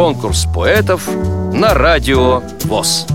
[0.00, 1.02] Конкурс поэтов
[1.52, 3.06] на радио ВОЗ.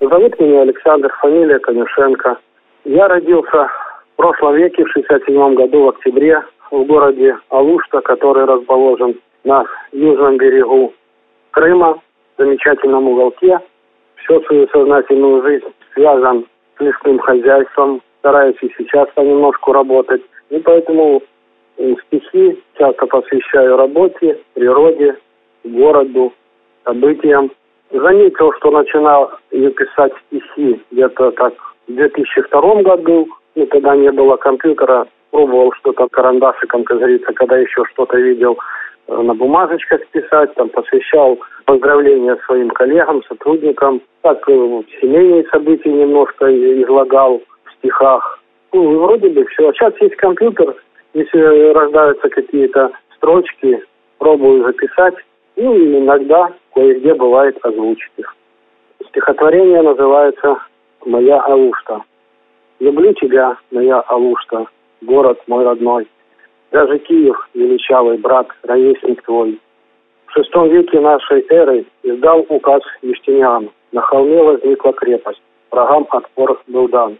[0.00, 2.36] Зовут меня Александр, фамилия Конюшенко.
[2.84, 3.70] Я родился
[4.12, 10.36] в прошлом веке, в 67 году, в октябре, в городе Алушта, который расположен на южном
[10.36, 10.92] берегу
[11.52, 13.60] Крыма, в замечательном уголке.
[14.16, 16.44] Всю свою сознательную жизнь связан
[16.76, 20.22] с лесным хозяйством, стараюсь и сейчас понемножку работать.
[20.50, 21.22] И поэтому
[22.06, 25.16] стихи часто посвящаю работе, природе,
[25.64, 26.32] городу,
[26.84, 27.50] событиям.
[27.90, 31.54] Заметил, что начинал писать стихи где-то так
[31.88, 37.84] в 2002 году, ну, когда не было компьютера, пробовал что-то карандашиком, как говорится, когда еще
[37.92, 38.58] что-то видел
[39.08, 46.46] э, на бумажечках писать, там посвящал поздравления своим коллегам, сотрудникам, так э, семейные события немножко
[46.82, 47.40] излагал
[47.80, 48.40] стихах.
[48.72, 49.68] Ну, вроде бы все.
[49.68, 50.76] А сейчас есть компьютер,
[51.14, 53.82] если рождаются какие-то строчки,
[54.18, 55.14] пробую записать,
[55.56, 58.36] ну и иногда кое-где бывает озвучить их.
[59.08, 60.56] Стихотворение называется
[61.04, 62.02] «Моя Алушта».
[62.78, 64.66] Люблю тебя, моя Алушта,
[65.02, 66.06] город мой родной.
[66.70, 69.58] Даже Киев, величавый брат, ровесник твой.
[70.26, 73.70] В шестом веке нашей эры издал указ Юстиниан.
[73.92, 77.18] На холме возникла крепость, врагам отпор был дан.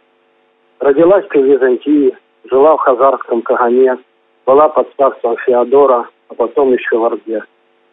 [0.81, 2.17] Родилась ты в Византии,
[2.51, 3.99] жила в хазарском Кагане,
[4.47, 7.45] была под царством Феодора, а потом еще в Орде.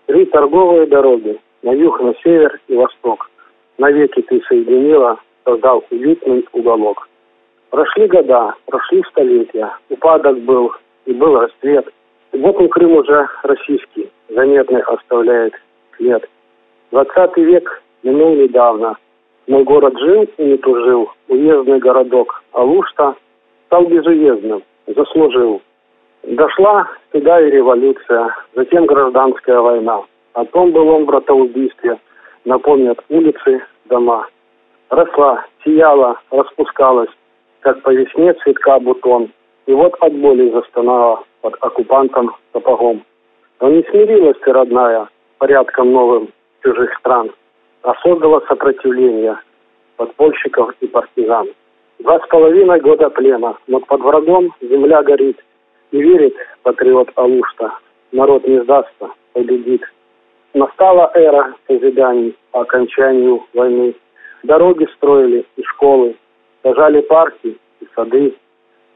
[0.05, 3.29] Три торговые дороги, на юг, на север и восток.
[3.77, 7.09] Навеки ты соединила, создал уютный уголок.
[7.71, 10.71] Прошли года, прошли столетия, упадок был,
[11.05, 11.89] и был расцвет.
[12.31, 15.53] И он Крым уже российский, заметный оставляет
[15.97, 16.27] след.
[16.91, 18.97] Двадцатый век минул недавно.
[19.47, 23.15] Мой город жил и не тужил, уездный городок Алушта
[23.67, 25.61] стал безуездным, заслужил.
[26.23, 30.01] Дошла сюда и революция, затем гражданская война.
[30.33, 31.97] О том былом братоубийстве
[32.43, 34.27] напомнят улицы, дома.
[34.89, 37.09] Росла, сияла, распускалась,
[37.61, 39.31] как по весне цветка бутон.
[39.65, 43.03] И вот от боли застонала под оккупантом сапогом.
[43.61, 45.07] Но не смирилась ты, родная,
[45.37, 46.29] порядком новым
[46.61, 47.31] чужих стран,
[48.03, 49.37] создала сопротивление
[49.97, 51.47] подпольщиков и партизан.
[51.99, 55.43] Два с половиной года плена, но под врагом земля горит.
[55.91, 57.71] И верит патриот Алушта,
[58.11, 59.81] народ не сдастся, победит.
[60.53, 63.95] Настала эра созиданий по окончанию войны.
[64.43, 66.15] Дороги строили и школы,
[66.63, 68.35] сажали парки и сады.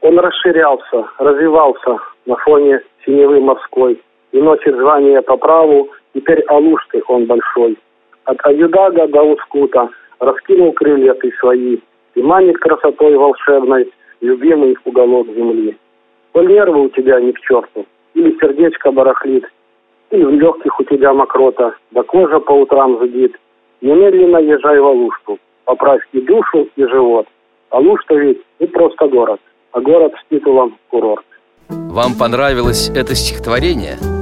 [0.00, 4.00] Он расширялся, развивался на фоне синевы морской
[4.32, 7.76] и носит звание по праву, теперь Алушты он большой.
[8.24, 9.88] От Аюдага до Ускута
[10.20, 11.78] раскинул крылья ты свои
[12.14, 13.90] и манит красотой волшебной
[14.20, 15.76] любимый уголок земли.
[16.32, 17.84] Коль нервы у тебя не к черту,
[18.14, 19.44] или сердечко барахлит,
[20.10, 23.34] или в легких у тебя мокрота, да кожа по утрам зудит,
[23.80, 27.26] немедленно езжай в Алушку, поправь и душу, и живот.
[27.70, 29.40] Алушта ведь не просто город,
[29.72, 31.24] а город с титулом курорт.
[31.68, 34.21] Вам понравилось это стихотворение?